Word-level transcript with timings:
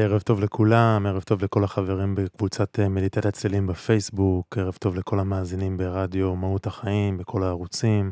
היי, 0.00 0.06
ערב 0.06 0.20
טוב 0.20 0.40
לכולם, 0.40 1.06
ערב 1.06 1.22
טוב 1.22 1.44
לכל 1.44 1.64
החברים 1.64 2.14
בקבוצת 2.14 2.80
אה, 2.80 2.88
מדיטת 2.88 3.26
הצלילים 3.26 3.66
בפייסבוק, 3.66 4.58
ערב 4.58 4.74
טוב 4.74 4.96
לכל 4.96 5.20
המאזינים 5.20 5.76
ברדיו 5.76 6.36
מהות 6.36 6.66
החיים, 6.66 7.18
בכל 7.18 7.42
הערוצים. 7.42 8.10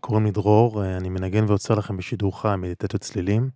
קוראים 0.00 0.24
לי 0.24 0.30
דרור, 0.30 0.84
אה, 0.84 0.96
אני 0.96 1.08
מנגן 1.08 1.44
ועוצר 1.48 1.74
לכם 1.74 1.96
בשידור 1.96 2.40
חי 2.40 2.54
מדיטציות 2.58 3.02
צלילים. 3.02 3.50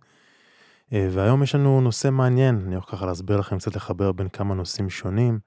אה, 0.93 1.07
והיום 1.11 1.43
יש 1.43 1.55
לנו 1.55 1.81
נושא 1.81 2.09
מעניין, 2.09 2.63
אני 2.65 2.75
הולך 2.75 2.85
ככה 2.85 3.05
להסביר 3.05 3.37
לכם 3.37 3.57
קצת 3.57 3.75
לחבר 3.75 4.11
בין 4.11 4.29
כמה 4.29 4.55
נושאים 4.55 4.89
שונים. 4.89 5.39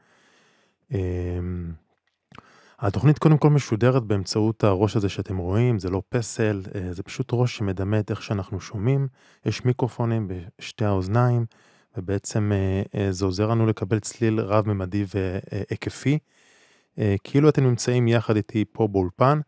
התוכנית 2.78 3.18
קודם 3.18 3.38
כל 3.38 3.50
משודרת 3.50 4.02
באמצעות 4.02 4.64
הראש 4.64 4.96
הזה 4.96 5.08
שאתם 5.08 5.36
רואים, 5.36 5.78
זה 5.78 5.90
לא 5.90 6.02
פסל, 6.08 6.62
זה 6.90 7.02
פשוט 7.02 7.28
ראש 7.32 7.56
שמדמה 7.56 7.98
את 7.98 8.10
איך 8.10 8.22
שאנחנו 8.22 8.60
שומעים, 8.60 9.08
יש 9.46 9.64
מיקרופונים 9.64 10.28
בשתי 10.28 10.84
האוזניים. 10.84 11.46
ובעצם 11.96 12.52
אה, 12.52 12.82
אה, 13.00 13.12
זה 13.12 13.24
עוזר 13.24 13.46
לנו 13.46 13.66
לקבל 13.66 13.98
צליל 13.98 14.40
רב-ממדי 14.40 15.04
והיקפי. 15.14 16.18
אה, 16.98 17.14
כאילו 17.24 17.48
אתם 17.48 17.64
נמצאים 17.64 18.08
יחד 18.08 18.36
איתי 18.36 18.64
פה 18.72 18.88
באולפן, 18.88 19.40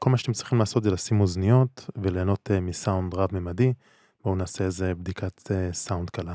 כל 0.00 0.10
מה 0.10 0.16
שאתם 0.16 0.32
צריכים 0.32 0.58
לעשות 0.58 0.82
זה 0.82 0.90
לשים 0.90 1.20
אוזניות 1.20 1.90
וליהנות 1.96 2.50
מסאונד 2.62 3.14
רב-ממדי. 3.14 3.72
בואו 4.24 4.34
נעשה 4.34 4.64
איזה 4.64 4.94
בדיקת 4.94 5.50
סאונד 5.72 6.10
קלה. 6.10 6.34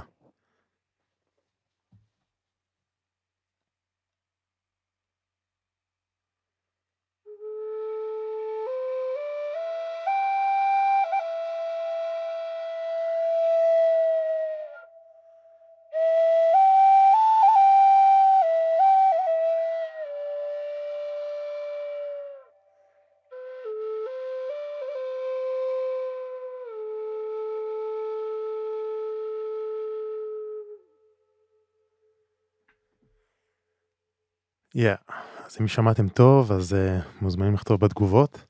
Yeah. 34.76 35.14
אז 35.46 35.58
אם 35.62 35.68
שמעתם 35.68 36.08
טוב, 36.08 36.52
אז 36.52 36.74
uh, 36.74 37.04
מוזמנים 37.22 37.54
לכתוב 37.54 37.80
בתגובות. 37.80 38.46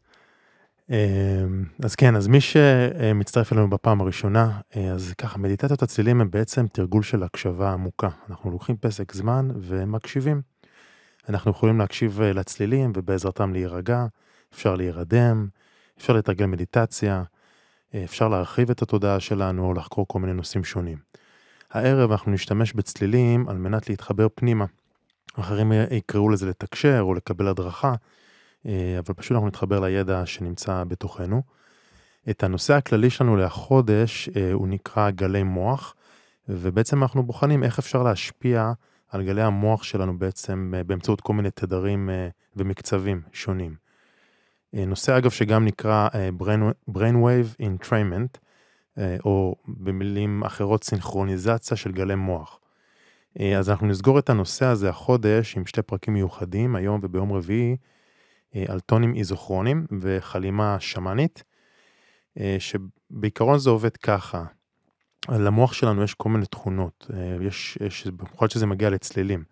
Uh, 0.89 0.93
אז 1.83 1.95
כן, 1.95 2.15
אז 2.15 2.27
מי 2.27 2.41
שמצטרף 2.41 3.53
אלינו 3.53 3.69
בפעם 3.69 4.01
הראשונה, 4.01 4.59
uh, 4.71 4.77
אז 4.93 5.13
ככה, 5.17 5.37
מדיטציות 5.37 5.83
הצלילים 5.83 6.21
הם 6.21 6.31
בעצם 6.31 6.67
תרגול 6.67 7.03
של 7.03 7.23
הקשבה 7.23 7.71
עמוקה. 7.71 8.09
אנחנו 8.29 8.51
לוקחים 8.51 8.77
פסק 8.77 9.13
זמן 9.13 9.49
ומקשיבים. 9.55 10.41
אנחנו 11.29 11.51
יכולים 11.51 11.79
להקשיב 11.79 12.21
לצלילים 12.21 12.91
ובעזרתם 12.95 13.53
להירגע, 13.53 14.05
אפשר 14.53 14.75
להירדם, 14.75 15.47
אפשר 15.97 16.13
לתרגל 16.13 16.45
מדיטציה, 16.45 17.23
אפשר 18.03 18.27
להרחיב 18.27 18.69
את 18.69 18.81
התודעה 18.81 19.19
שלנו 19.19 19.65
או 19.65 19.73
לחקור 19.73 20.07
כל 20.07 20.19
מיני 20.19 20.33
נושאים 20.33 20.63
שונים. 20.63 20.97
הערב 21.71 22.11
אנחנו 22.11 22.31
נשתמש 22.31 22.73
בצלילים 22.73 23.49
על 23.49 23.57
מנת 23.57 23.89
להתחבר 23.89 24.27
פנימה. 24.35 24.65
אחרים 25.39 25.71
יקראו 25.91 26.29
לזה 26.29 26.49
לתקשר 26.49 27.01
או 27.01 27.13
לקבל 27.13 27.47
הדרכה, 27.47 27.93
אה, 28.65 28.99
אבל 28.99 29.13
פשוט 29.13 29.31
אנחנו 29.31 29.47
נתחבר 29.47 29.79
לידע 29.79 30.25
שנמצא 30.25 30.83
בתוכנו. 30.87 31.41
את 32.29 32.43
הנושא 32.43 32.73
הכללי 32.73 33.09
שלנו 33.09 33.37
לחודש 33.37 34.29
אה, 34.35 34.53
הוא 34.53 34.67
נקרא 34.67 35.09
גלי 35.09 35.43
מוח, 35.43 35.95
ובעצם 36.49 37.03
אנחנו 37.03 37.23
בוחנים 37.23 37.63
איך 37.63 37.79
אפשר 37.79 38.03
להשפיע 38.03 38.71
על 39.09 39.23
גלי 39.23 39.41
המוח 39.41 39.83
שלנו 39.83 40.19
בעצם 40.19 40.73
אה, 40.77 40.83
באמצעות 40.83 41.21
כל 41.21 41.33
מיני 41.33 41.51
תדרים 41.51 42.09
ומקצבים 42.55 43.21
שונים. 43.33 43.85
נושא 44.73 45.17
אגב 45.17 45.31
שגם 45.31 45.65
נקרא 45.65 46.07
brain, 46.41 46.91
brainwave 46.91 47.61
entrainment, 47.61 48.37
או 49.25 49.55
במילים 49.67 50.43
אחרות 50.43 50.83
סינכרוניזציה 50.83 51.77
של 51.77 51.91
גלי 51.91 52.15
מוח. 52.15 52.59
אה, 53.39 53.57
אז 53.57 53.69
אנחנו 53.69 53.87
נסגור 53.87 54.19
את 54.19 54.29
הנושא 54.29 54.65
הזה 54.65 54.89
החודש 54.89 55.57
עם 55.57 55.65
שתי 55.65 55.81
פרקים 55.81 56.13
מיוחדים, 56.13 56.75
היום 56.75 56.99
וביום 57.03 57.33
רביעי, 57.33 57.77
אה, 58.55 58.65
על 58.67 58.79
טונים 58.79 59.15
איזוכרונים 59.15 59.85
וחלימה 60.01 60.79
שמאנית, 60.79 61.43
אה, 62.39 62.57
שבעיקרון 62.59 63.59
זה 63.59 63.69
עובד 63.69 63.97
ככה. 63.97 64.45
למוח 65.29 65.73
שלנו 65.73 66.03
יש 66.03 66.13
כל 66.13 66.29
מיני 66.29 66.45
תכונות, 66.45 67.07
יש, 67.41 67.77
יש, 67.81 68.07
במיוחד 68.07 68.51
שזה 68.51 68.65
מגיע 68.65 68.89
לצלילים. 68.89 69.43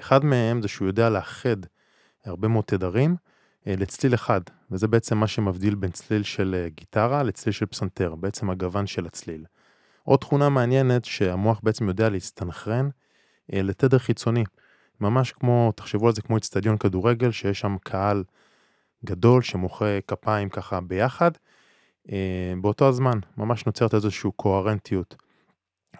אחד 0.00 0.24
מהם 0.24 0.62
זה 0.62 0.68
שהוא 0.68 0.88
יודע 0.88 1.10
לאחד 1.10 1.56
הרבה 2.24 2.48
מאוד 2.48 2.64
תדרים 2.64 3.16
לצליל 3.66 4.14
אחד, 4.14 4.40
וזה 4.70 4.88
בעצם 4.88 5.18
מה 5.18 5.26
שמבדיל 5.26 5.74
בין 5.74 5.90
צליל 5.90 6.22
של 6.22 6.66
גיטרה 6.74 7.22
לצליל 7.22 7.52
של 7.52 7.66
פסנתר, 7.66 8.14
בעצם 8.14 8.50
הגוון 8.50 8.86
של 8.86 9.06
הצליל. 9.06 9.44
עוד 10.02 10.18
תכונה 10.18 10.48
מעניינת 10.48 11.04
שהמוח 11.04 11.60
בעצם 11.62 11.88
יודע 11.88 12.08
להסתנכרן 12.08 12.88
לתדר 13.52 13.98
חיצוני. 13.98 14.44
ממש 15.00 15.32
כמו, 15.32 15.72
תחשבו 15.76 16.06
על 16.06 16.14
זה 16.14 16.22
כמו 16.22 16.36
אצטדיון 16.36 16.78
כדורגל, 16.78 17.30
שיש 17.30 17.60
שם 17.60 17.76
קהל 17.82 18.24
גדול 19.04 19.42
שמוחא 19.42 19.98
כפיים 20.06 20.48
ככה 20.48 20.80
ביחד. 20.80 21.30
אה, 22.12 22.52
באותו 22.60 22.88
הזמן 22.88 23.18
ממש 23.36 23.66
נוצרת 23.66 23.94
איזושהי 23.94 24.30
קוהרנטיות 24.36 25.16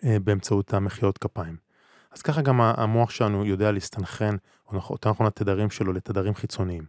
אה, 0.05 0.17
באמצעות 0.25 0.75
המחיאות 0.75 1.19
כפיים. 1.19 1.57
אז 2.13 2.23
ככה 2.23 2.43
גם 2.43 2.61
המוח 2.61 3.11
שלנו 3.11 3.45
יודע 3.45 3.73
להסתנכרן, 3.73 4.37
או 4.69 4.77
יותר 4.91 5.11
נכון 5.11 5.27
התדרים 5.27 5.71
שלו 5.71 5.93
לתדרים 5.93 6.35
חיצוניים. 6.35 6.85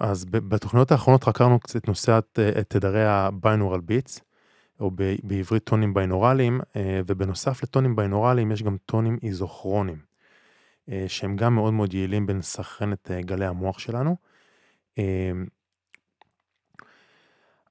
אז 0.00 0.24
בתוכניות 0.30 0.92
האחרונות 0.92 1.24
חקרנו 1.24 1.60
קצת 1.60 1.88
נושא 1.88 2.18
את 2.18 2.38
תדרי 2.68 3.04
ה-binaural 3.04 3.80
beats, 3.90 4.20
או 4.80 4.90
בעברית 5.22 5.64
טונים 5.64 5.94
ביינורליים, 5.94 6.60
אה, 6.76 7.00
ובנוסף 7.06 7.62
לטונים 7.62 7.96
ביינורליים 7.96 8.52
יש 8.52 8.62
גם 8.62 8.76
טונים 8.86 9.18
איזוכרונים, 9.22 9.98
אה, 10.88 11.04
שהם 11.08 11.36
גם 11.36 11.54
מאוד 11.54 11.72
מאוד 11.72 11.94
יעילים 11.94 12.26
בלסנכרן 12.26 12.92
את 12.92 13.10
אה, 13.10 13.20
גלי 13.20 13.46
המוח 13.46 13.78
שלנו. 13.78 14.16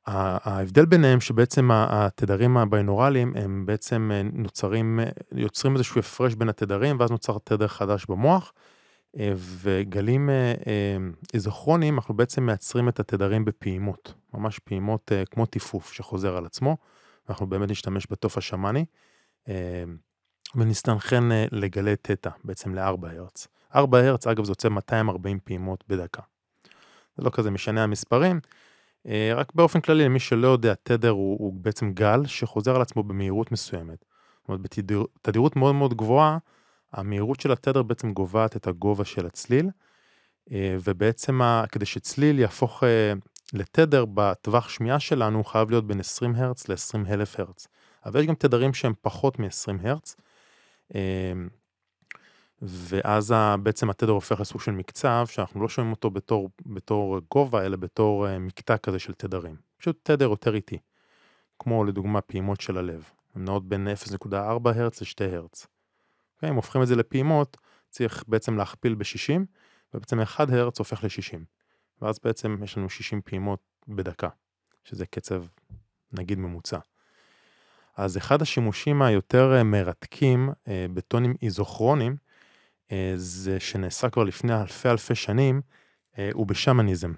ההבדל 0.05 0.85
ביניהם 0.85 1.21
שבעצם 1.21 1.69
התדרים 1.71 2.57
הביינורליים 2.57 3.33
הם 3.35 3.65
בעצם 3.65 4.11
נוצרים, 4.33 4.99
יוצרים 5.31 5.75
איזשהו 5.75 5.99
הפרש 5.99 6.33
בין 6.33 6.49
התדרים 6.49 6.99
ואז 6.99 7.11
נוצר 7.11 7.37
תדר 7.43 7.67
חדש 7.67 8.05
במוח. 8.05 8.53
וגלים 9.35 10.29
איזוכרונים 11.33 11.95
אנחנו 11.95 12.13
בעצם 12.13 12.43
מייצרים 12.45 12.89
את 12.89 12.99
התדרים 12.99 13.45
בפעימות, 13.45 14.13
ממש 14.33 14.59
פעימות 14.59 15.11
כמו 15.31 15.45
טיפוף 15.45 15.93
שחוזר 15.93 16.37
על 16.37 16.45
עצמו. 16.45 16.77
אנחנו 17.29 17.47
באמת 17.47 17.71
נשתמש 17.71 18.07
בתוף 18.11 18.37
השמאני, 18.37 18.85
אה, 19.49 19.83
ונסתנכרן 20.55 21.31
אה, 21.31 21.45
לגלי 21.51 21.95
תטא, 21.95 22.29
בעצם 22.43 22.75
ל-4 22.75 23.07
הרץ. 23.07 23.47
4 23.75 23.99
הרץ, 23.99 24.27
אגב, 24.27 24.43
זה 24.43 24.51
יוצא 24.51 24.69
240 24.69 25.39
פעימות 25.43 25.83
בדקה. 25.87 26.21
זה 27.17 27.23
לא 27.23 27.29
כזה 27.29 27.51
משנה 27.51 27.83
המספרים, 27.83 28.39
אה, 29.07 29.31
רק 29.35 29.51
באופן 29.55 29.81
כללי, 29.81 30.05
למי 30.05 30.19
שלא 30.19 30.47
יודע, 30.47 30.73
תדר 30.83 31.09
הוא, 31.09 31.37
הוא 31.39 31.53
בעצם 31.53 31.93
גל 31.93 32.25
שחוזר 32.25 32.75
על 32.75 32.81
עצמו 32.81 33.03
במהירות 33.03 33.51
מסוימת. 33.51 34.05
זאת 34.41 34.49
אומרת, 34.49 34.61
בתדירות 34.61 35.55
מאוד 35.55 35.75
מאוד 35.75 35.93
גבוהה, 35.93 36.37
המהירות 36.93 37.39
של 37.39 37.51
התדר 37.51 37.83
בעצם 37.83 38.13
גובעת 38.13 38.55
את 38.55 38.67
הגובה 38.67 39.05
של 39.05 39.25
הצליל, 39.25 39.69
ובעצם 40.51 41.41
כדי 41.71 41.85
שצליל 41.85 42.39
יהפוך 42.39 42.83
לתדר 43.53 44.05
בטווח 44.13 44.69
שמיעה 44.69 44.99
שלנו 44.99 45.43
חייב 45.43 45.69
להיות 45.69 45.87
בין 45.87 45.99
20 45.99 46.35
הרץ 46.35 46.69
ל-20 46.69 47.09
אלף 47.09 47.39
הרץ. 47.39 47.67
אבל 48.05 48.19
יש 48.19 48.25
גם 48.25 48.35
תדרים 48.35 48.73
שהם 48.73 48.93
פחות 49.01 49.39
מ-20 49.39 49.87
הרץ, 49.87 50.15
אמ, 50.95 51.49
ואז 52.61 53.33
בעצם 53.63 53.89
התדר 53.89 54.11
הופך 54.11 54.39
לסוג 54.39 54.61
של 54.61 54.71
מקצב, 54.71 55.25
שאנחנו 55.29 55.61
לא 55.61 55.69
שומעים 55.69 55.91
אותו 55.91 56.09
בתור, 56.09 56.49
בתור 56.65 57.19
גובה, 57.31 57.65
אלא 57.65 57.77
בתור 57.77 58.27
אה, 58.27 58.39
מקטע 58.39 58.77
כזה 58.77 58.99
של 58.99 59.13
תדרים. 59.13 59.55
פשוט 59.77 59.99
תדר 60.03 60.25
יותר 60.25 60.55
איטי, 60.55 60.77
כמו 61.59 61.83
לדוגמה 61.83 62.21
פעימות 62.21 62.61
של 62.61 62.77
הלב. 62.77 63.09
הן 63.35 63.45
נעות 63.45 63.69
בין 63.69 63.87
0.4 63.87 64.35
הרץ 64.65 65.01
ל-2 65.01 65.35
הרץ. 65.35 65.67
אם 66.43 66.55
הופכים 66.55 66.81
את 66.81 66.87
זה 66.87 66.95
לפעימות, 66.95 67.57
צריך 67.89 68.23
בעצם 68.27 68.57
להכפיל 68.57 68.95
ב-60, 68.95 69.41
ובעצם 69.93 70.21
1 70.21 70.49
הרץ 70.49 70.79
הופך 70.79 71.03
ל-60. 71.03 71.58
ואז 72.01 72.19
בעצם 72.23 72.57
יש 72.63 72.77
לנו 72.77 72.89
60 72.89 73.21
פעימות 73.21 73.59
בדקה, 73.87 74.29
שזה 74.83 75.05
קצב 75.05 75.43
נגיד 76.11 76.39
ממוצע. 76.39 76.79
אז 77.99 78.17
אחד 78.17 78.41
השימושים 78.41 79.01
היותר 79.01 79.55
אה, 79.57 79.63
מרתקים 79.63 80.49
אה, 80.67 80.85
בטונים 80.93 81.35
איזוכרונים, 81.41 82.15
אה, 82.91 83.13
זה 83.15 83.59
שנעשה 83.59 84.09
כבר 84.09 84.23
לפני 84.23 84.61
אלפי 84.61 84.89
אלפי 84.89 85.15
שנים, 85.15 85.61
הוא 86.33 86.47
בשמניזם. 86.47 87.13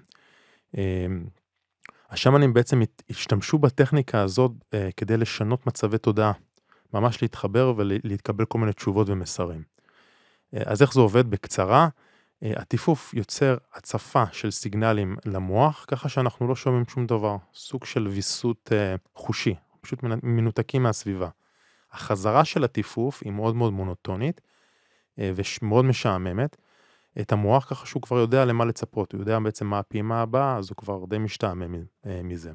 השמנים 2.10 2.52
בעצם 2.52 2.80
השתמשו 3.10 3.58
בטכניקה 3.58 4.20
הזאת 4.20 4.52
כדי 4.96 5.16
לשנות 5.16 5.66
מצבי 5.66 5.98
תודעה, 5.98 6.32
ממש 6.94 7.22
להתחבר 7.22 7.74
ולהתקבל 7.76 8.44
כל 8.44 8.58
מיני 8.58 8.72
תשובות 8.72 9.08
ומסרים. 9.08 9.62
אז 10.52 10.82
איך 10.82 10.92
זה 10.92 11.00
עובד 11.00 11.30
בקצרה? 11.30 11.88
הטיפוף 12.42 13.14
יוצר 13.14 13.56
הצפה 13.74 14.24
של 14.32 14.50
סיגנלים 14.50 15.16
למוח, 15.24 15.84
ככה 15.88 16.08
שאנחנו 16.08 16.48
לא 16.48 16.56
שומעים 16.56 16.84
שום 16.88 17.06
דבר, 17.06 17.36
סוג 17.54 17.84
של 17.84 18.08
ויסות 18.08 18.72
חושי, 19.14 19.54
פשוט 19.80 20.02
מנותקים 20.22 20.82
מהסביבה. 20.82 21.28
החזרה 21.92 22.44
של 22.44 22.64
הטיפוף 22.64 23.22
היא 23.24 23.32
מאוד 23.32 23.56
מאוד 23.56 23.72
מונוטונית 23.72 24.40
אה, 25.18 25.32
ומאוד 25.34 25.84
משעממת. 25.84 26.56
את 27.20 27.32
המוח 27.32 27.70
ככה 27.70 27.86
שהוא 27.86 28.02
כבר 28.02 28.18
יודע 28.18 28.44
למה 28.44 28.64
לצפות, 28.64 29.12
הוא 29.12 29.20
יודע 29.20 29.38
בעצם 29.38 29.66
מה 29.66 29.78
הפעימה 29.78 30.22
הבאה, 30.22 30.56
אז 30.56 30.70
הוא 30.70 30.76
כבר 30.76 31.04
די 31.08 31.18
משתעמם 31.18 31.74
אה, 32.06 32.20
מזה. 32.24 32.52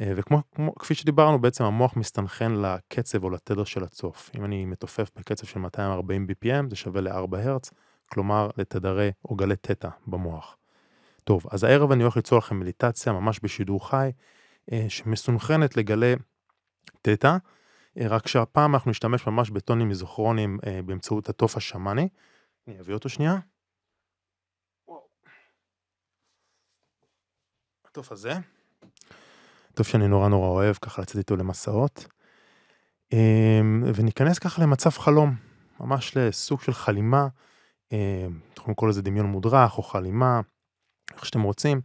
אה, 0.00 0.12
וכמו 0.16 0.42
כמו, 0.54 0.74
כפי 0.74 0.94
שדיברנו, 0.94 1.38
בעצם 1.38 1.64
המוח 1.64 1.96
מסתנכרן 1.96 2.62
לקצב 2.62 3.24
או 3.24 3.30
לתדר 3.30 3.64
של 3.64 3.84
הצוף. 3.84 4.30
אם 4.36 4.44
אני 4.44 4.64
מתופף 4.64 5.10
בקצב 5.16 5.46
של 5.46 5.60
240 5.60 6.26
BPM, 6.30 6.70
זה 6.70 6.76
שווה 6.76 7.00
ל-4 7.00 7.36
הרץ, 7.38 7.70
כלומר 8.14 8.50
לתדרי 8.56 9.10
או 9.24 9.34
גלי 9.34 9.56
תטא 9.56 9.88
במוח. 10.06 10.56
טוב, 11.24 11.46
אז 11.50 11.64
הערב 11.64 11.92
אני 11.92 12.02
הולך 12.02 12.16
ליצור 12.16 12.38
לכם 12.38 12.60
מדיטציה 12.60 13.12
ממש 13.12 13.40
בשידור 13.42 13.88
חי, 13.88 14.10
אה, 14.72 14.86
שמסונכרנת 14.88 15.76
לגלי 15.76 16.14
תטא, 17.02 17.36
אה, 17.98 18.08
רק 18.08 18.26
שהפעם 18.28 18.74
אנחנו 18.74 18.90
נשתמש 18.90 19.26
ממש 19.26 19.50
בטונים 19.50 19.88
מיזוכרונים 19.88 20.58
אה, 20.66 20.80
באמצעות 20.82 21.28
התוף 21.28 21.56
השמאני. 21.56 22.08
אני 22.68 22.80
אביא 22.80 22.94
אותו 22.94 23.08
שנייה. 23.08 23.38
התוף 27.84 28.12
הזה. 28.12 28.32
טוב 29.74 29.86
שאני 29.86 30.08
נורא 30.08 30.28
נורא 30.28 30.48
אוהב 30.48 30.76
ככה 30.76 31.02
לצאת 31.02 31.16
איתו 31.16 31.36
למסעות. 31.36 32.06
וניכנס 33.94 34.38
ככה 34.38 34.62
למצב 34.62 34.90
חלום, 34.90 35.34
ממש 35.80 36.16
לסוג 36.16 36.60
של 36.60 36.72
חלימה, 36.72 37.28
אתם 37.86 37.96
יכולים 38.56 38.72
לקרוא 38.72 38.88
לזה 38.88 39.02
דמיון 39.02 39.26
מודרך 39.26 39.78
או 39.78 39.82
חלימה, 39.82 40.40
איך 41.14 41.26
שאתם 41.26 41.42
רוצים. 41.42 41.80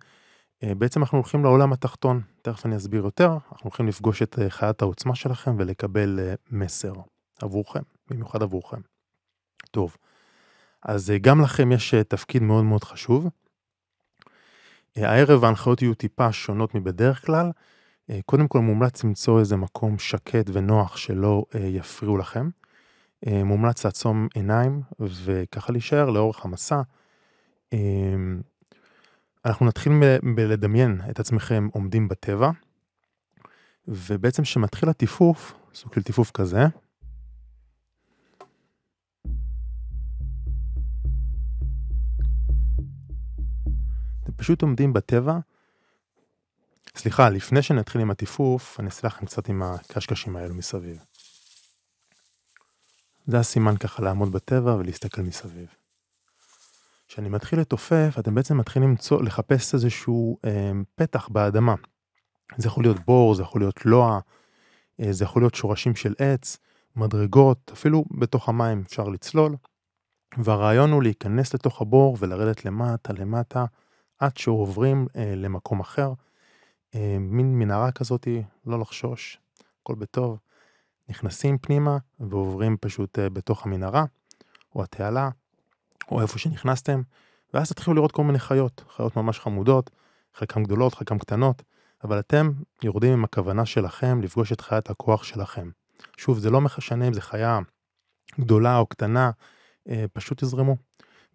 אה, 0.63 0.75
בעצם 0.75 1.01
אנחנו 1.01 1.17
הולכים 1.17 1.43
לעולם 1.43 1.73
התחתון, 1.73 2.21
תכף 2.41 2.65
אני 2.65 2.75
אסביר 2.75 3.03
יותר, 3.03 3.31
אנחנו 3.31 3.63
הולכים 3.63 3.87
לפגוש 3.87 4.21
את 4.21 4.39
אה, 4.39 4.49
חיית 4.49 4.81
העוצמה 4.81 5.15
שלכם 5.15 5.55
ולקבל 5.57 6.19
אה, 6.19 6.33
מסר 6.51 6.93
עבורכם, 7.41 7.81
במיוחד 8.09 8.43
עבורכם. 8.43 8.81
טוב, 9.71 9.97
אז 10.83 11.13
גם 11.21 11.41
לכם 11.41 11.71
יש 11.71 11.93
תפקיד 11.93 12.41
מאוד 12.43 12.63
מאוד 12.63 12.83
חשוב. 12.83 13.27
הערב 14.95 15.43
ההנחיות 15.43 15.81
יהיו 15.81 15.93
טיפה 15.93 16.31
שונות 16.31 16.75
מבדרך 16.75 17.25
כלל. 17.25 17.51
קודם 18.25 18.47
כל 18.47 18.59
מומלץ 18.59 19.03
למצוא 19.03 19.39
איזה 19.39 19.55
מקום 19.55 19.99
שקט 19.99 20.49
ונוח 20.53 20.97
שלא 20.97 21.45
יפריעו 21.59 22.17
לכם. 22.17 22.49
מומלץ 23.27 23.85
לעצום 23.85 24.27
עיניים 24.33 24.81
וככה 24.99 25.71
להישאר 25.71 26.09
לאורך 26.09 26.45
המסע. 26.45 26.81
אנחנו 29.45 29.65
נתחיל 29.65 29.91
בלדמיין 30.35 31.01
את 31.09 31.19
עצמכם 31.19 31.67
עומדים 31.73 32.07
בטבע, 32.07 32.51
ובעצם 33.87 34.43
כשמתחיל 34.43 34.89
הטיפוף, 34.89 35.53
סוג 35.73 35.93
של 35.93 36.03
טיפוף 36.03 36.31
כזה, 36.31 36.65
אתם 44.23 44.31
פשוט 44.35 44.61
עומדים 44.61 44.93
בטבע. 44.93 45.39
סליחה, 46.95 47.29
לפני 47.29 47.61
שנתחיל 47.61 48.01
עם 48.01 48.11
הטיפוף, 48.11 48.79
אני 48.79 48.87
אעשה 48.87 49.07
לכם 49.07 49.25
קצת 49.25 49.49
עם 49.49 49.63
הקשקשים 49.63 50.35
האלו 50.35 50.55
מסביב. 50.55 50.99
זה 53.31 53.39
הסימן 53.39 53.77
ככה 53.77 54.03
לעמוד 54.03 54.31
בטבע 54.31 54.75
ולהסתכל 54.75 55.21
מסביב. 55.21 55.67
כשאני 57.07 57.29
מתחיל 57.29 57.59
לתופף, 57.59 58.15
אתם 58.19 58.35
בעצם 58.35 58.57
מתחילים 58.57 58.89
למצוא, 58.89 59.23
לחפש 59.23 59.73
איזשהו 59.73 60.37
אה, 60.45 60.71
פתח 60.95 61.27
באדמה. 61.27 61.75
זה 62.57 62.67
יכול 62.67 62.83
להיות 62.83 62.97
בור, 63.05 63.35
זה 63.35 63.41
יכול 63.41 63.61
להיות 63.61 63.85
לוע, 63.85 64.19
אה, 64.99 65.13
זה 65.13 65.23
יכול 65.23 65.41
להיות 65.41 65.55
שורשים 65.55 65.95
של 65.95 66.13
עץ, 66.17 66.57
מדרגות, 66.95 67.71
אפילו 67.73 68.05
בתוך 68.11 68.49
המים 68.49 68.83
אפשר 68.87 69.03
לצלול. 69.03 69.55
והרעיון 70.37 70.91
הוא 70.91 71.03
להיכנס 71.03 71.53
לתוך 71.53 71.81
הבור 71.81 72.17
ולרדת 72.19 72.65
למטה 72.65 73.13
למטה, 73.13 73.65
עד 74.19 74.37
שעוברים 74.37 75.07
אה, 75.15 75.33
למקום 75.35 75.79
אחר. 75.79 76.13
אה, 76.95 77.17
מין 77.19 77.59
מנהרה 77.59 77.91
כזאתי, 77.91 78.43
לא 78.65 78.79
לחשוש, 78.79 79.39
הכל 79.81 79.95
בטוב. 79.95 80.37
נכנסים 81.09 81.57
פנימה 81.57 81.97
ועוברים 82.19 82.77
פשוט 82.81 83.19
אה, 83.19 83.29
בתוך 83.29 83.65
המנהרה 83.65 84.05
או 84.75 84.83
התעלה. 84.83 85.29
או 86.11 86.21
איפה 86.21 86.39
שנכנסתם, 86.39 87.01
ואז 87.53 87.69
תתחילו 87.69 87.95
לראות 87.95 88.11
כל 88.11 88.23
מיני 88.23 88.39
חיות, 88.39 88.83
חיות 88.95 89.15
ממש 89.15 89.39
חמודות, 89.39 89.89
חלקן 90.35 90.63
גדולות, 90.63 90.93
חלקן 90.93 91.17
קטנות, 91.17 91.63
אבל 92.03 92.19
אתם 92.19 92.51
יורדים 92.83 93.13
עם 93.13 93.23
הכוונה 93.23 93.65
שלכם 93.65 94.21
לפגוש 94.21 94.51
את 94.51 94.61
חיית 94.61 94.89
הכוח 94.89 95.23
שלכם. 95.23 95.69
שוב, 96.17 96.39
זה 96.39 96.49
לא 96.49 96.61
משנה 96.61 97.07
אם 97.07 97.13
זו 97.13 97.21
חיה 97.21 97.59
גדולה 98.39 98.77
או 98.77 98.85
קטנה, 98.85 99.31
אה, 99.89 100.05
פשוט 100.13 100.43
תזרמו. 100.43 100.75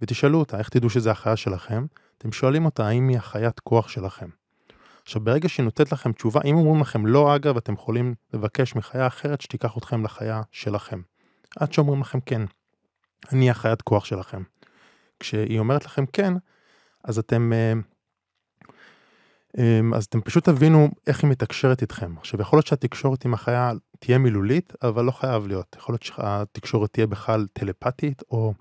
ותשאלו 0.01 0.39
אותה, 0.39 0.59
איך 0.59 0.69
תדעו 0.69 0.91
שזה 0.91 1.11
החיה 1.11 1.37
שלכם? 1.37 1.87
אתם 2.19 2.33
שואלים 2.33 2.65
אותה 2.65 2.87
האם 2.87 3.09
היא 3.09 3.17
החיית 3.17 3.61
כוח 3.61 3.89
שלכם. 3.89 4.29
עכשיו, 5.05 5.21
ברגע 5.25 5.49
שהיא 5.49 5.65
נותנת 5.65 5.93
לכם 5.93 6.13
תשובה, 6.13 6.41
אם 6.45 6.57
אומרים 6.57 6.81
לכם 6.81 7.07
לא, 7.07 7.37
אגב, 7.37 7.57
אתם 7.57 7.73
יכולים 7.73 8.15
לבקש 8.35 8.75
מחיה 8.77 9.07
אחרת 9.07 9.41
שתיקח 9.41 9.79
אתכם 9.79 10.05
לחיה 10.05 10.43
שלכם. 10.53 11.01
עד 11.57 11.73
שאומרים 11.73 12.01
לכם 12.01 12.21
כן, 12.21 12.43
אני 13.33 13.51
החיית 13.51 13.83
כוח 13.83 14.05
שלכם. 14.05 14.43
כשהיא 15.21 15.59
אומרת 15.59 15.85
לכם 15.85 16.07
כן, 16.07 16.33
אז 17.05 17.19
אתם, 17.19 17.53
אה, 17.53 17.73
אה, 19.59 19.81
אז 19.97 20.05
אתם 20.05 20.21
פשוט 20.21 20.45
תבינו 20.45 20.89
איך 21.07 21.23
היא 21.23 21.31
מתקשרת 21.31 21.83
איתכם. 21.83 22.15
עכשיו, 22.19 22.41
יכול 22.41 22.57
להיות 22.57 22.67
שהתקשורת 22.67 23.25
עם 23.25 23.35
החיה 23.35 23.73
תהיה 23.99 24.19
מילולית, 24.19 24.73
אבל 24.83 25.05
לא 25.05 25.11
חייב 25.11 25.47
להיות. 25.47 25.77
יכול 25.79 25.93
להיות 25.93 26.03
שהתקשורת 26.03 26.93
תהיה 26.93 27.07
בכלל 27.07 27.47
טלפתית, 27.53 28.23
או, 28.31 28.55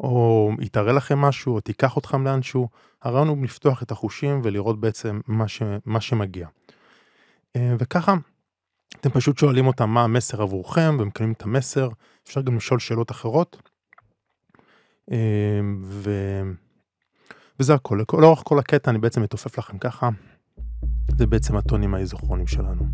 או 0.00 0.50
תראה 0.72 0.92
לכם 0.92 1.18
משהו, 1.18 1.54
או 1.54 1.60
תיקח 1.60 1.98
אתכם 1.98 2.24
לאנשהו. 2.24 2.68
הרעיון 3.02 3.28
הוא 3.28 3.44
לפתוח 3.44 3.82
את 3.82 3.90
החושים 3.90 4.40
ולראות 4.44 4.80
בעצם 4.80 5.20
מה, 5.26 5.48
ש, 5.48 5.62
מה 5.86 6.00
שמגיע. 6.00 6.48
אה, 7.56 7.74
וככה, 7.78 8.14
אתם 9.00 9.10
פשוט 9.10 9.38
שואלים 9.38 9.66
אותם 9.66 9.90
מה 9.90 10.04
המסר 10.04 10.42
עבורכם, 10.42 10.96
ומקבלים 11.00 11.32
את 11.32 11.42
המסר. 11.42 11.88
אפשר 12.26 12.40
גם 12.40 12.56
לשאול 12.56 12.78
שאלות 12.78 13.10
אחרות. 13.10 13.70
אמ, 15.10 15.80
ו... 15.82 16.10
וזה 17.60 17.74
הכל, 17.74 18.00
לאורך 18.12 18.42
כל 18.44 18.58
הקטע 18.58 18.90
אני 18.90 18.98
בעצם 18.98 19.22
מתופף 19.22 19.58
לכם 19.58 19.78
ככה, 19.78 20.08
זה 21.18 21.26
בעצם 21.26 21.56
הטונים 21.56 21.94
האיזוכרונים 21.94 22.46
שלנו. 22.46 22.84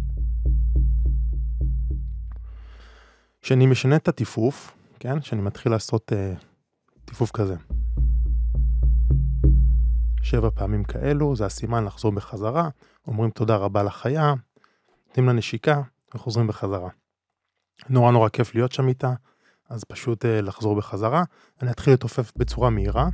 כשאני 3.43 3.67
משנה 3.67 3.97
את 3.97 4.09
הטיפוף, 4.09 4.77
כן, 5.01 5.21
כשאני 5.21 5.43
מתחיל 5.43 5.73
לעשות 5.73 6.13
uh, 6.13 6.45
טיפוף 7.15 7.31
כזה. 7.31 7.57
שבע 10.23 10.51
פעמים 10.51 10.85
כאלו, 10.85 11.37
זה 11.37 11.47
הסימן 11.47 11.85
לחזור 11.85 12.13
בחזרה, 12.13 12.69
אומרים 13.07 13.31
תודה 13.31 13.57
רבה 13.57 13.83
לחיה, 13.83 14.35
נותנים 15.09 15.27
לה 15.27 15.33
נשיקה 15.33 15.83
וחוזרים 16.15 16.47
בחזרה. 16.47 16.89
נורא 17.89 18.13
נורא 18.13 18.29
כיף 18.29 18.55
להיות 18.55 18.73
שם 18.73 18.89
איתה, 18.89 19.15
אז 19.69 19.85
פשוט 19.85 20.25
אה, 20.25 20.41
לחזור 20.41 20.77
בחזרה. 20.77 21.25
אני 21.63 21.71
אתחיל 21.71 21.93
לתופף 21.93 22.33
בצורה 22.37 22.71
מהירה. 22.71 23.09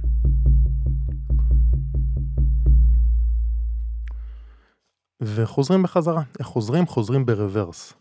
וחוזרים 5.21 5.83
בחזרה. 5.83 6.23
איך 6.39 6.47
חוזרים? 6.47 6.87
חוזרים 6.87 7.27
ברוורס. 7.27 7.93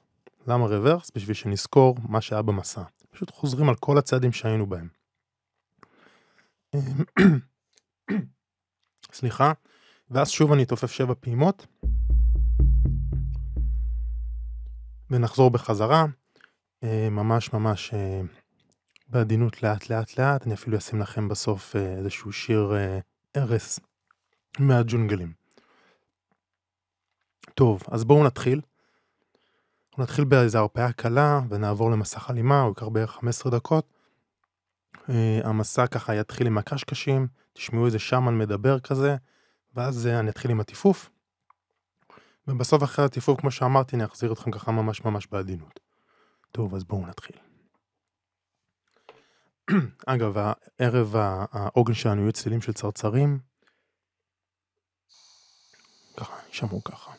למה 0.48 0.66
רוורס? 0.66 1.12
בשביל 1.16 1.36
שנזכור 1.36 1.96
מה 2.10 2.22
שהיה 2.22 2.42
במסע. 2.42 2.84
פשוט 3.12 3.32
חוזרים 3.32 3.70
על 3.70 3.76
כל 3.76 3.98
הצעדים 3.98 4.32
שהיינו 4.32 4.68
בהם. 4.68 4.99
סליחה, 9.14 9.52
ואז 10.12 10.30
שוב 10.30 10.52
אני 10.52 10.66
תופף 10.66 10.92
שבע 10.92 11.14
פעימות, 11.20 11.66
ונחזור 15.10 15.52
בחזרה, 15.52 16.06
אה, 16.84 17.08
ממש 17.12 17.54
ממש 17.54 17.94
אה, 17.94 18.22
בעדינות 19.08 19.64
לאט 19.64 19.90
לאט 19.90 20.20
לאט, 20.20 20.46
אני 20.46 20.54
אפילו 20.54 20.78
אשים 20.78 21.00
לכם 21.00 21.28
בסוף 21.28 21.76
אה, 21.76 21.98
איזשהו 21.98 22.32
שיר 22.32 22.74
ארס 23.38 23.80
מהג'ונגלים. 24.60 25.34
טוב, 27.54 27.84
אז 27.92 28.04
בואו 28.04 28.24
נתחיל. 28.24 28.62
נתחיל 29.98 30.24
באיזה 30.26 30.58
הרפאיה 30.58 30.92
קלה 30.92 31.40
ונעבור 31.50 31.92
למסך 31.92 32.30
הלימה, 32.30 32.62
הוא 32.62 32.70
ייקח 32.70 32.88
בערך 32.88 33.12
15 33.12 33.52
דקות. 33.52 33.99
המסע 35.44 35.88
ככה 35.88 36.16
יתחיל 36.16 36.48
עם 36.48 36.58
הקשקשים, 36.58 37.28
תשמעו 37.54 37.86
איזה 37.86 38.00
שמן 38.00 38.38
מדבר 38.38 38.80
כזה, 38.80 39.16
ואז 39.76 40.08
אני 40.08 40.30
אתחיל 40.30 40.52
עם 40.52 40.60
הטיפוף. 40.60 41.10
ובסוף 42.48 42.84
אחרי 42.84 43.06
הטיפוף, 43.06 43.40
כמו 43.40 43.52
שאמרתי, 43.52 43.96
אני 43.96 44.06
אחזיר 44.06 44.34
אתכם 44.34 44.52
ככה 44.52 44.72
ממש 44.72 45.06
ממש 45.06 45.28
בעדינות. 45.28 45.80
טוב, 46.52 46.76
אז 46.76 46.84
בואו 46.84 47.08
נתחיל. 47.08 47.36
אגב, 50.06 50.38
הערב 50.80 51.16
העוגן 51.52 51.94
שלנו 51.94 52.22
יהיו 52.22 52.32
צלילים 52.32 52.62
של 52.62 52.74
צרצרים. 52.74 53.40
ככה, 56.18 56.36
יישמעו 56.48 56.84
ככה. 56.84 57.12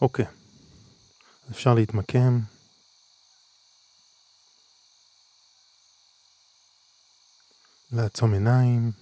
אוקיי, 0.00 0.24
אפשר 1.50 1.74
להתמקם. 1.74 2.40
לעצום 7.92 8.32
עיניים. 8.32 8.92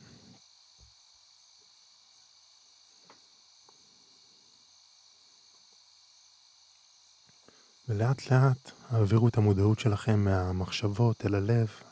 ולאט 7.88 8.30
לאט 8.30 8.70
העבירו 8.90 9.28
את 9.28 9.36
המודעות 9.36 9.78
שלכם 9.78 10.24
מהמחשבות 10.24 11.26
אל 11.26 11.34
הלב. 11.34 11.85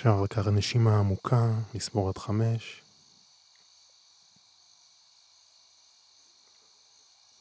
אפשר 0.00 0.22
לקחת 0.22 0.46
נשימה 0.52 0.98
עמוקה, 0.98 1.50
לספור 1.74 2.08
עד 2.08 2.18
חמש. 2.18 2.82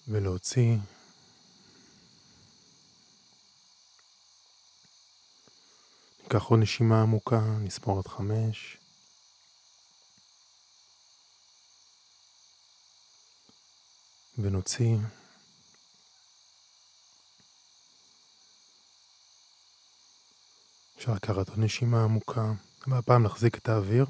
ולהוציא. 0.08 0.78
ניקח 6.24 6.44
עוד 6.44 6.60
נשימה 6.60 7.02
עמוקה, 7.02 7.42
נספור 7.60 8.00
עד 8.00 8.08
חמש. 8.08 8.78
ונוציא. 14.38 14.98
אפשר 21.00 21.14
לקחת 21.14 21.50
עוד 21.50 21.60
נשימה 21.60 22.04
עמוקה, 22.04 22.52
והפעם 22.88 23.24
נחזיק 23.24 23.58
את 23.58 23.70
האוויר. 23.70 24.06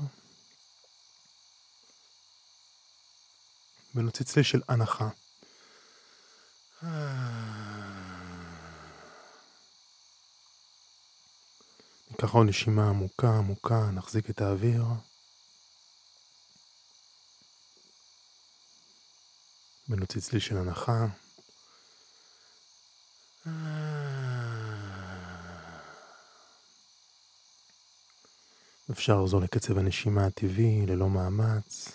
ונוציא 3.95 4.25
צליל 4.25 4.45
של 4.45 4.61
הנחה. 4.67 5.09
ניקח 12.11 12.29
עוד 12.31 12.47
נשימה 12.47 12.89
עמוקה 12.89 13.37
עמוקה, 13.37 13.91
נחזיק 13.91 14.29
את 14.29 14.41
האוויר. 14.41 14.83
ונוציא 19.89 20.21
צליל 20.21 20.41
של 20.41 20.57
הנחה. 20.57 21.05
אפשר 28.91 29.21
לחזור 29.21 29.41
לקצב 29.41 29.77
הנשימה 29.77 30.25
הטבעי 30.25 30.85
ללא 30.85 31.09
מאמץ. 31.09 31.91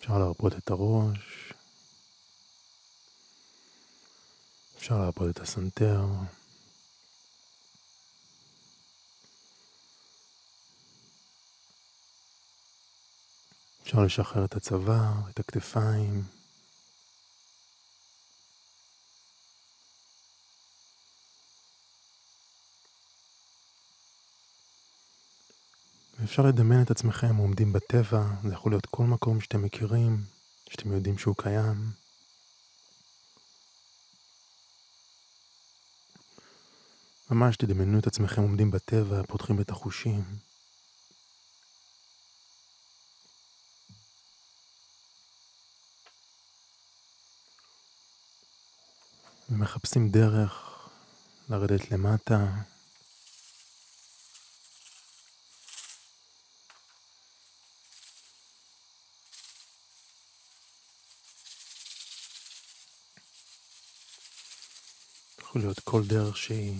אפשר 0.00 0.18
להרפות 0.18 0.52
את 0.52 0.70
הראש. 0.70 1.52
אפשר 4.76 4.98
להרפות 4.98 5.30
את 5.30 5.40
הסנטר. 5.40 6.04
אפשר 13.82 14.02
לשחרר 14.02 14.44
את 14.44 14.56
הצוואר, 14.56 15.12
את 15.30 15.38
הכתפיים. 15.38 16.22
אפשר 26.26 26.42
לדמיין 26.42 26.82
את 26.82 26.90
עצמכם 26.90 27.36
עומדים 27.36 27.72
בטבע, 27.72 28.22
זה 28.42 28.52
יכול 28.52 28.72
להיות 28.72 28.86
כל 28.86 29.04
מקום 29.04 29.40
שאתם 29.40 29.62
מכירים, 29.62 30.24
שאתם 30.70 30.92
יודעים 30.92 31.18
שהוא 31.18 31.34
קיים. 31.38 31.90
ממש 37.30 37.56
תדמיינו 37.56 37.98
את 37.98 38.06
עצמכם 38.06 38.42
עומדים 38.42 38.70
בטבע, 38.70 39.22
פותחים 39.28 39.60
את 39.60 39.70
החושים. 39.70 40.24
ומחפשים 49.50 50.08
דרך 50.08 50.52
לרדת 51.48 51.90
למטה. 51.90 52.46
יכול 65.56 65.68
להיות 65.68 65.80
כל 65.80 66.02
דרך 66.06 66.36
שהיא. 66.36 66.74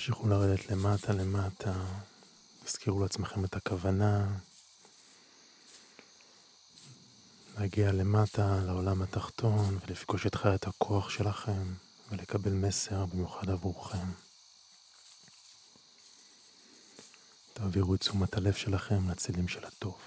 תמשיכו 0.00 0.28
לרדת 0.28 0.70
למטה 0.70 1.12
למטה, 1.12 1.72
תזכירו 2.64 3.02
לעצמכם 3.02 3.44
את 3.44 3.56
הכוונה, 3.56 4.38
להגיע 7.60 7.92
למטה, 7.92 8.60
לעולם 8.66 9.02
התחתון, 9.02 9.78
ולפגוש 9.86 10.26
את 10.26 10.34
חיית 10.34 10.66
הכוח 10.66 11.10
שלכם, 11.10 11.74
ולקבל 12.10 12.52
מסר 12.52 13.06
במיוחד 13.06 13.50
עבורכם. 13.50 14.06
תעבירו 17.52 17.94
את 17.94 18.00
תשומת 18.00 18.36
הלב 18.36 18.52
שלכם 18.52 19.10
לצלילים 19.10 19.48
של 19.48 19.64
הטוב. 19.64 19.98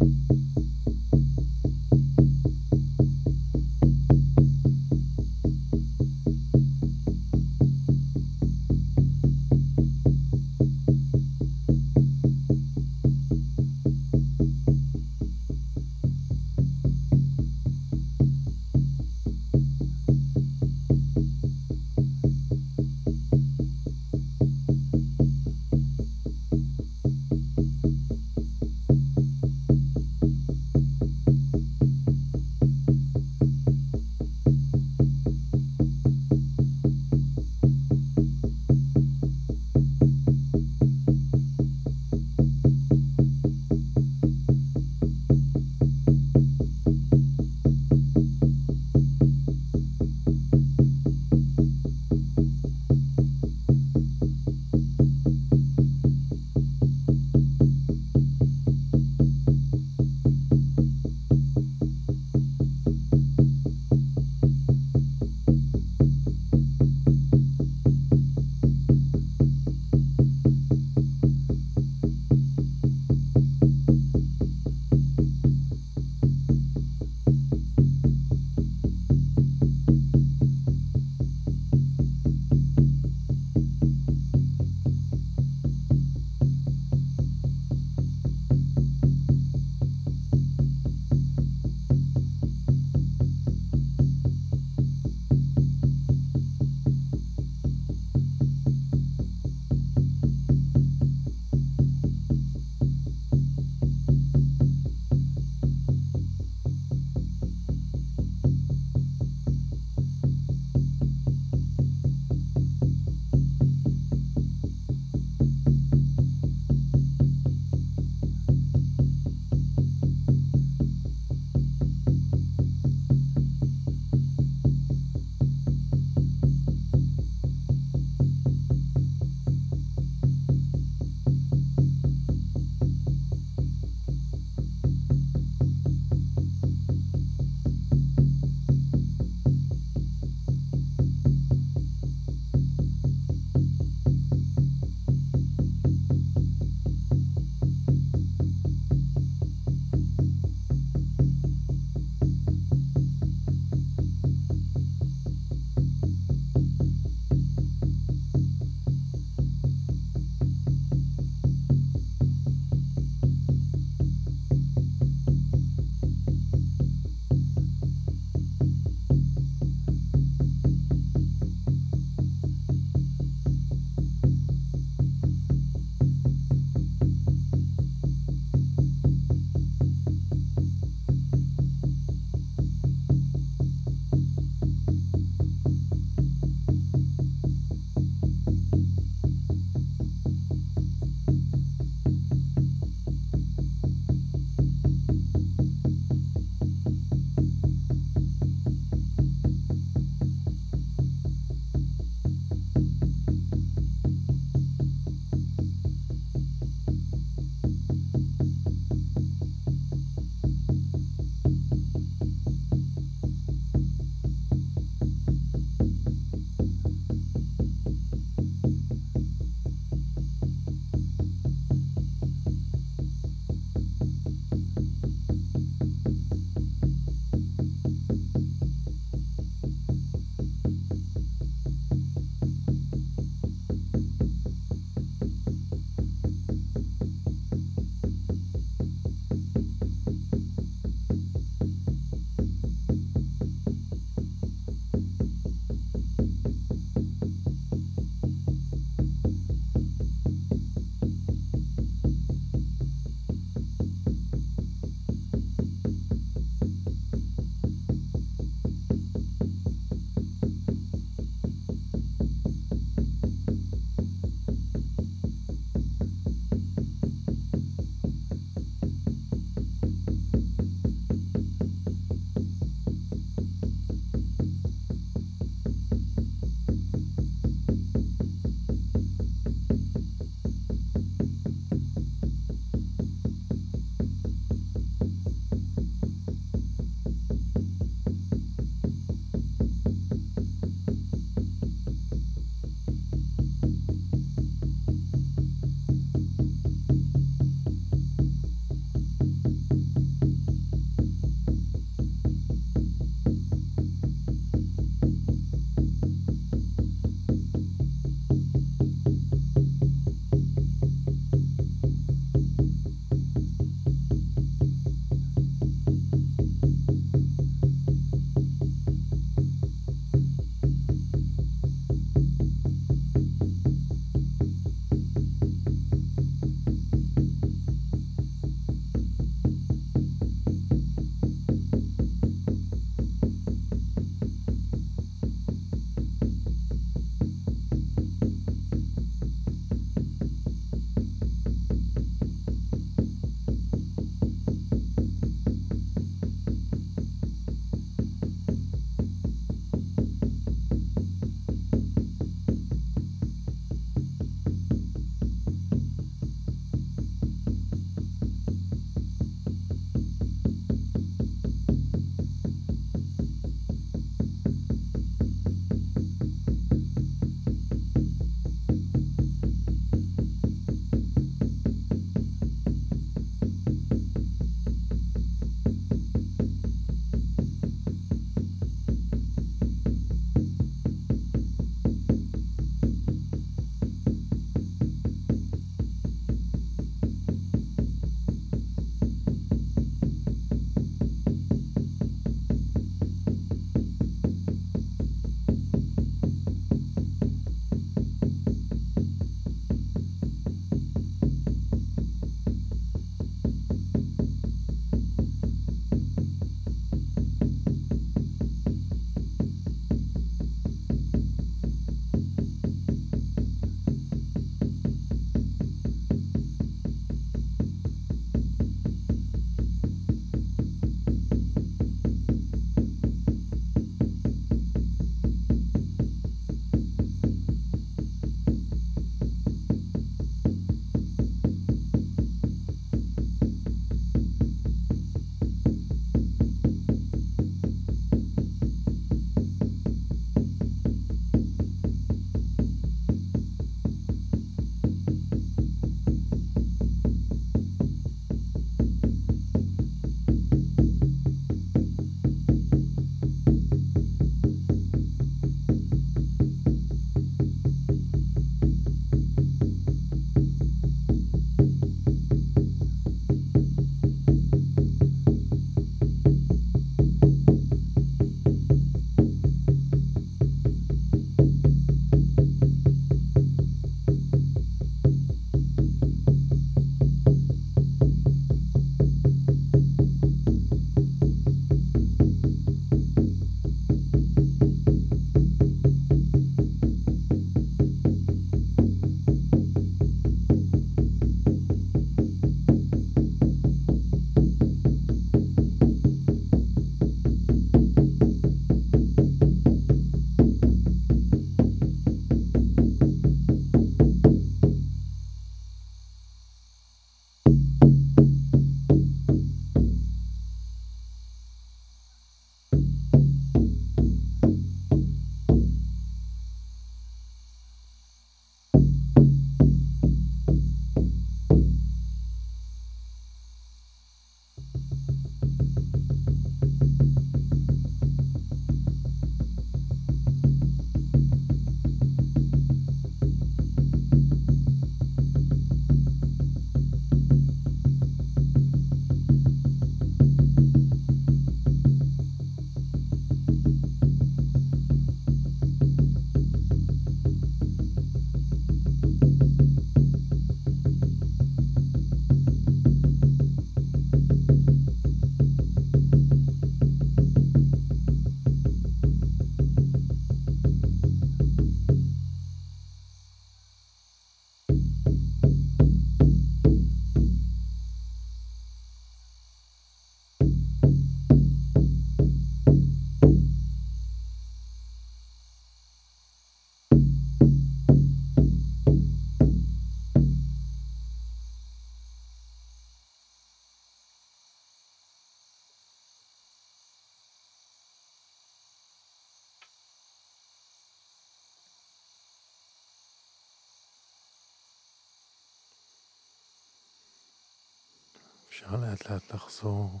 אפשר 598.56 598.76
לאט 598.76 599.10
לאט 599.10 599.34
לחזור 599.34 600.00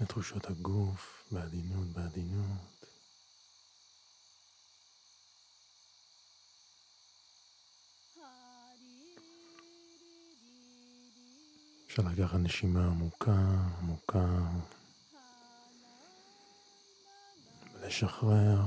לתחושות 0.00 0.46
הגוף 0.50 1.24
בעדינות 1.30 1.88
בעדינות. 1.88 2.86
אפשר 11.86 12.02
לקחת 12.02 12.38
נשימה 12.38 12.86
עמוקה, 12.86 13.32
עמוקה, 13.78 14.26
ולשחרר. 17.72 18.60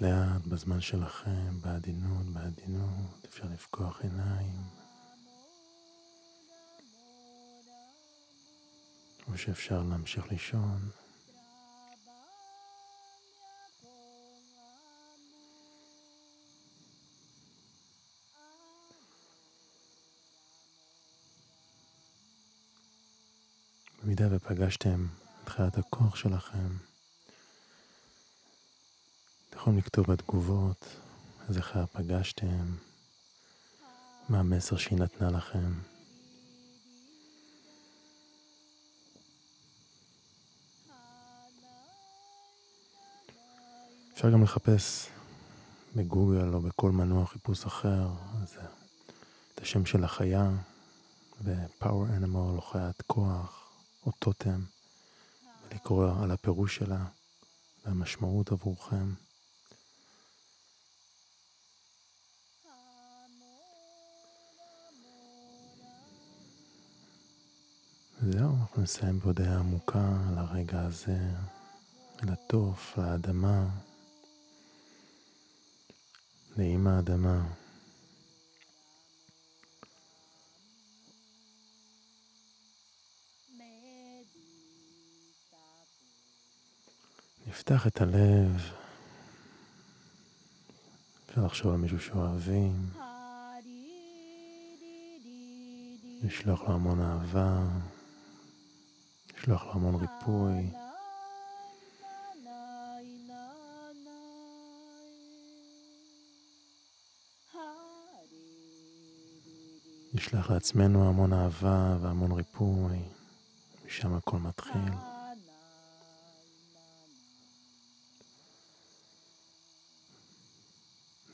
לאט 0.00 0.46
בזמן 0.60 0.80
שלכם, 0.80 1.60
בעדינות, 1.60 2.26
בעדינות, 2.26 3.24
אפשר 3.28 3.44
לפקוח 3.52 4.00
עיניים. 4.00 4.62
או 9.28 9.38
שאפשר 9.38 9.82
להמשיך 9.82 10.32
לישון. 10.32 10.90
במידה 24.02 24.26
ופגשתם 24.30 25.06
את 25.44 25.48
חיית 25.48 25.78
הכוח 25.78 26.16
שלכם, 26.16 26.89
אתם 29.50 29.58
יכולים 29.58 29.78
לכתוב 29.78 30.06
בתגובות 30.12 30.86
איזה 31.48 31.62
חיה 31.62 31.86
פגשתם, 31.86 32.76
מה 34.28 34.38
המסר 34.38 34.76
שהיא 34.76 34.98
נתנה 34.98 35.30
לכם. 35.30 35.72
אפשר 44.12 44.30
גם 44.30 44.42
לחפש 44.42 45.08
בגוגל 45.96 46.54
או 46.54 46.60
בכל 46.60 46.90
מנוע 46.90 47.26
חיפוש 47.26 47.64
אחר, 47.64 48.08
אז 48.42 48.58
את 49.54 49.60
השם 49.60 49.86
של 49.86 50.04
החיה, 50.04 50.50
ו-power 51.44 52.18
animal 52.18 52.36
או 52.36 52.60
חיית 52.60 53.02
כוח 53.02 53.72
או 54.06 54.12
טוטם, 54.18 54.64
ולקרוא 55.68 56.22
על 56.22 56.30
הפירוש 56.30 56.76
שלה 56.76 57.04
והמשמעות 57.84 58.52
עבורכם. 58.52 59.14
זהו, 68.22 68.49
אנחנו 68.60 68.82
נסיים 68.82 69.18
בהודעה 69.18 69.58
עמוקה 69.58 70.08
על 70.28 70.38
הרגע 70.38 70.80
הזה, 70.80 71.18
לטוף, 72.22 72.98
לאדמה. 72.98 73.66
ועם 76.56 76.86
האדמה. 76.86 77.42
נפתח 87.46 87.86
את 87.86 88.00
הלב, 88.00 88.72
אפשר 91.26 91.44
לחשוב 91.44 91.72
על 91.72 91.76
מישהו 91.78 92.00
שאוהבים, 92.00 92.90
לשלוח 96.24 96.62
לו 96.62 96.74
המון 96.74 97.00
אהבה, 97.00 97.62
לשלוח 99.40 99.66
לו 99.66 99.72
המון 99.72 99.94
ריפוי. 99.94 100.70
נשלח 110.14 110.50
לעצמנו 110.50 111.08
המון 111.08 111.32
אהבה 111.32 111.96
והמון 112.00 112.32
ריפוי, 112.32 112.98
משם 113.86 114.14
הכל 114.14 114.36
מתחיל. 114.38 114.92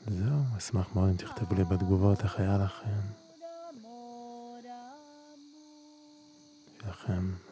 זהו, 0.07 0.57
אשמח 0.57 0.95
מאוד 0.95 1.09
אם 1.09 1.17
תכתבו 1.17 1.55
לי 1.55 1.63
בתגובות 1.63 2.23
איך 2.23 2.39
היה 2.39 2.57
לכם. 2.57 3.27
שיהיה 6.87 6.91
לכם 6.91 7.46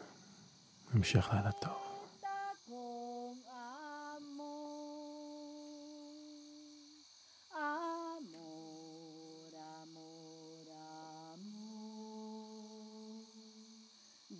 המשך 0.93 1.29
לילה 1.33 1.51
טוב. 1.51 1.91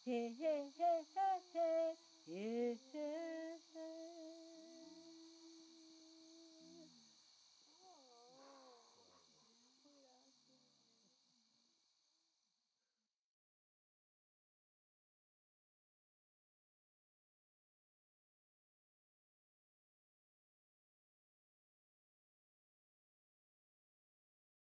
Hey, 0.08 0.34
hey. 0.40 0.47